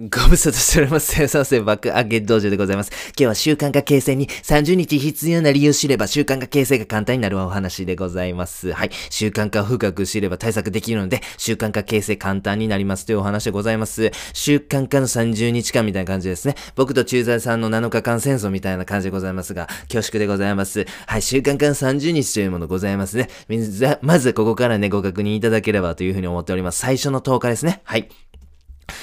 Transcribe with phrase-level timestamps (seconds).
[0.00, 1.12] ご無沙汰しております。
[1.12, 2.92] 生産性爆上げ道場でございます。
[2.92, 8.72] 今日は習慣化形成に30日必要な理由を知れば習慣化形成が簡単になるお話でございます。
[8.72, 8.90] はい。
[9.10, 14.12] 習慣化を深く知れば対策できるので、習慣化形成簡単になりますというお話でございます。
[14.34, 16.54] 習慣化の30日間みたいな感じですね。
[16.76, 20.86] 僕と駐在さんの7日間戦争みたいな感じでございますが、恐縮でございます。
[21.08, 21.22] はい。
[21.22, 23.28] 習慣化の30日というものございますね。
[23.48, 26.78] みずまずここからね、ご確認いただければというふうに思っております。
[26.78, 27.80] 最初の10日ですね。
[27.82, 28.08] はい。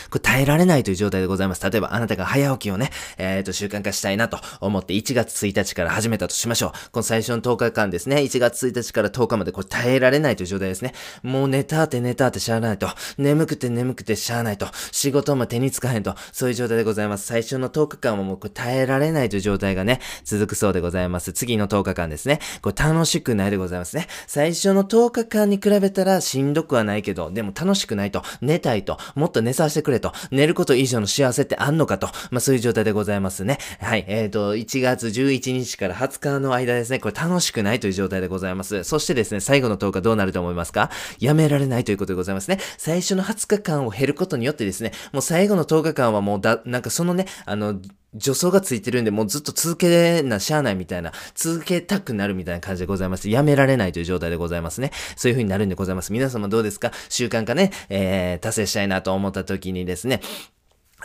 [0.10, 1.70] これ耐えられないという状態でございます。
[1.70, 6.72] 例えばあなたが早起きをね、えっ、と、習慣化したいなと思って1月1日から始めたとしましょう。
[6.92, 10.94] この最初の10日間ですね、1月1日から10日までこれ耐えられないという状態ですね。
[11.24, 12.88] もう寝たって寝たってしゃあないと。
[13.18, 14.68] 眠くて眠くてしゃあないと。
[14.92, 16.16] 仕事も手につかへんと。
[16.32, 17.26] そういう状態でございます。
[17.26, 21.34] 最初の10日間はもうこれ耐えられないという状態がね、続くそうでございます。
[21.34, 22.40] 次の10日間ですね。
[22.62, 24.08] これ楽しくないでございますね。
[24.28, 28.24] 最初の10日間に比べたらしんどくはないけど、でも楽しくないと。
[28.42, 28.98] 寝たいと。
[29.16, 30.14] もっと寝させてくれと。
[30.32, 32.08] 寝ること以上の幸せってあんのかと。
[32.32, 33.58] まあそういう状態でございますね。
[33.80, 34.06] はい。
[34.08, 37.00] えっ、と、1月11日から20日の間ですね。
[37.00, 38.84] これ楽しくないという状態でございます。
[38.84, 40.90] そしてですね、最後の10日どうなると思いますか？
[41.20, 42.60] やめられないということでございますね。
[42.78, 47.80] 最初の20日間を減ることによってですね、もう最後の10日間はもうだ、なんかそのね、あの、
[48.20, 53.30] 助走がついてるんで、もうずっと続けなしゃあないみたいな、続けたくなるみたいな感じでございます。
[53.30, 54.92] やめられないという状態でございますね。
[55.16, 56.14] そういう風になるんでございます。
[56.14, 56.92] 皆様どうですか？
[57.10, 60.22] 習慣化ね、えー、達成したいなと思った時にですね、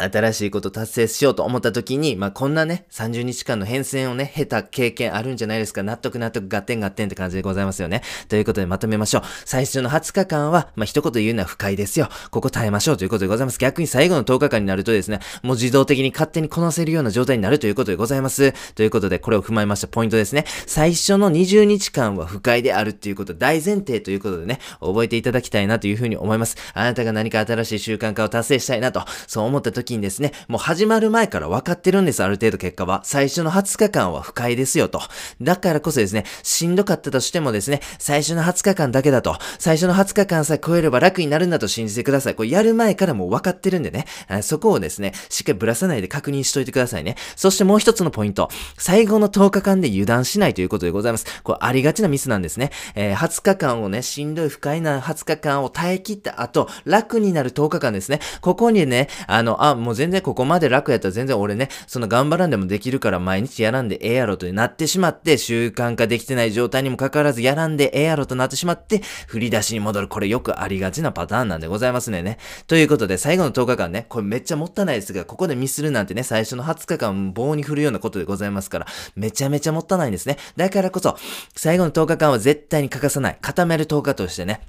[0.03, 5.83] 新しいこと達成しようと思った時に、まあ、こんなね、30日間の変遷をね、経た経験あるんじゃないですか。
[5.83, 8.03] 納得納得、合点合点って感じでございますよね。
[8.29, 9.23] ということでまとめましょう。
[9.45, 12.09] 最初の20日間は、まあ、一言言うのは不快ですよ。
[12.31, 13.59] ここ耐えましょうということでございます。
[13.59, 18.53] 逆に最後の10日間になるとですね、もう自動的に勝手にこなせるような状態になるということでございます。
[18.75, 20.45] ということで、これを踏まえましたポイントですね。
[20.67, 26.57] 最初の20日間は不快であるっていうこと、大前提ということでね、覚えていただきたいなというふうに思います。
[26.75, 33.03] あなたが何か新しい習慣化を達成したいなと、そう思った時にですね、もう始まる前から分かってるんです、ある程度結果は。
[33.05, 35.01] 最初の20日間は不快ですよと。
[35.41, 42.35] だからこそですね、しんどかったとしてもですね、最初の20日間だけだと、最初の20日間さえ超えれば楽になるんだと信じてください。
[42.35, 44.07] これやる前からもう分かってるんでね、
[44.43, 47.17] そこをですね、しっかりぶらさないで確認しといてくださいね。
[47.37, 51.27] そしてもう一つのポイント、最後の10日間で油断しないということでございます。
[51.43, 52.71] これありがちなミスなんですね。
[52.95, 58.21] えー、20日間をね、しんどい不快な20日間を耐え切った後、楽になる10日間ですね。
[58.41, 70.09] ここにね、あの、あ、もう全然ここまで楽やったら全然俺ね、その頑張らんでもできるから毎日やらんでええやろとなってしまって、習慣化できてない状態にもかかわらずやらんでええやろとなってしまって、振り出しに戻る。
[70.09, 72.39] これよくありがちなパターンなんでございますね。
[72.67, 78.87] ということで、最後の10日間ね、これめっちゃもったいないですが、ここでミスるなんてね、最初の20日間棒に振るようなことでございますから、
[79.17, 80.37] めちゃめちゃもったいないんですね。
[80.57, 81.17] だからこそ、
[81.57, 83.39] 最後の10日間は絶対に欠かさない。
[83.41, 84.61] 固める10日としてね、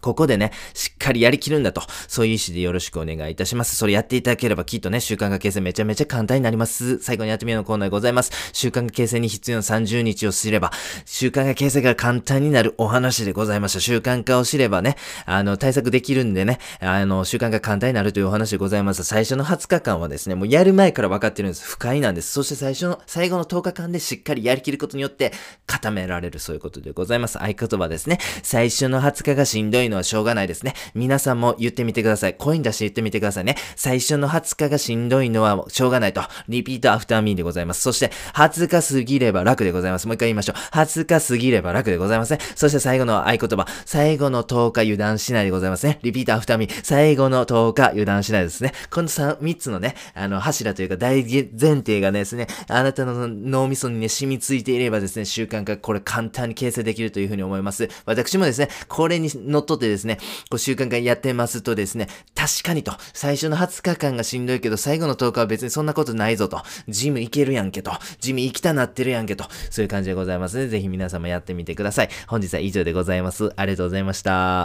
[0.00, 3.76] ここでね、しっかりやりきるんだと、そういう意思でよろしくお願いいたします。
[3.76, 6.98] それやっていただければきっとね、習慣化形成めちゃめちゃ簡単になります。
[6.98, 8.32] 最後にやってみようのコーナーでございます。
[8.52, 10.72] 習慣化形成に必要な30日を知れば、
[11.04, 13.80] 習慣化形成が簡単になるお話でございました。
[13.80, 14.96] 習慣化を知ればね、
[15.26, 19.04] あの、対策できるんでね、あの、習慣化簡単になるというお話でございます。
[19.04, 21.64] 最初の20日間はですね、もうやる前から分かってるんです。
[21.64, 22.32] 不快なんです。
[22.32, 25.32] そして最初の、最後の10日間でしっかりやりきることによって、
[25.66, 27.38] 固められる、そういうことでございます。
[27.38, 28.18] 合言葉ですね。
[28.42, 30.74] 最初の20日がしんどいのはしょうがないですね。
[30.94, 32.34] 皆さんも言ってみてください。
[32.34, 33.56] 声に出して言ってみてくださいね。
[33.76, 36.22] 最初の20日がしんどいのはしょうがないと。
[36.48, 37.80] repeat after me でございます。
[37.82, 40.06] そして、20日過ぎれば楽でございます。
[40.06, 40.56] もう一回言いましょう。
[40.76, 42.38] 20日過ぎれば楽でございますね。
[42.54, 43.66] そして最後の合言葉。
[43.86, 45.98] 最後の10日油断しないでございますね。
[46.02, 46.80] repeat after me。
[46.82, 48.72] 最後の10日油断しないですね。
[48.90, 57.88] この 3, 3つのね、あの、柱というか大前提がですね、あなたの脳みそにね、染みついていればですね、習慣化、これ簡単に形成できるというふうに思います。
[58.04, 60.18] 私もですね、これに乗っ取ってですね、
[60.50, 72.08] こう習慣化やってますとですね、確かにと、最初の20日間がしんどいけど、最後の10日は別にそんなことないぞと、ジム行けるやんけと、ジム行きたなってるやんけと、そういう感じでございますね、ぜひ皆様やってみてください。
[72.26, 73.52] 本日は以上でございます。
[73.56, 74.58] ありがとうございました。